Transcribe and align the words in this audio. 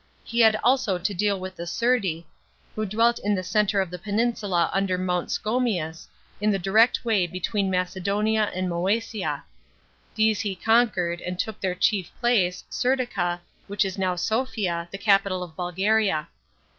He 0.23 0.39
had 0.39 0.59
also 0.63 0.97
to 0.97 1.13
deal 1.13 1.39
with 1.39 1.55
the 1.55 1.67
Serdi, 1.67 2.25
who 2.73 2.87
dwelt 2.87 3.19
in 3.19 3.35
the 3.35 3.43
centre 3.43 3.79
of 3.79 3.91
the 3.91 3.99
peninsula 3.99 4.71
under 4.73 4.97
Mount 4.97 5.29
Scomius, 5.29 6.07
in 6.41 6.49
the 6.49 6.57
direct 6.57 7.05
way 7.05 7.27
between 7.27 7.69
Macedonia 7.69 8.51
and 8.55 8.67
Moesia. 8.67 9.43
These 10.15 10.39
he 10.41 10.55
conquered, 10.55 11.21
and 11.21 11.37
took 11.37 11.61
their 11.61 11.75
chief 11.75 12.09
place, 12.19 12.63
Seidica, 12.71 13.41
which 13.67 13.85
is 13.85 13.99
now 13.99 14.15
SoHa, 14.15 14.87
the 14.89 14.97
capital 14.97 15.43
of 15.43 15.55
Bulgaria. 15.55 16.29